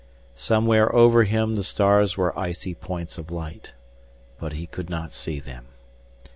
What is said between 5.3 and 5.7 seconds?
them.